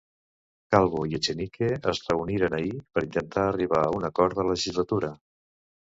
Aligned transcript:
Calvo 0.75 1.01
i 1.09 1.17
Echenique 1.17 1.69
es 1.93 2.01
reuniren 2.09 2.57
ahir 2.61 2.73
per 2.97 3.07
intentar 3.09 3.47
arribar 3.51 3.83
a 3.83 3.93
un 3.99 4.11
acord 4.13 4.39
de 4.41 4.51
legislatura. 4.53 5.17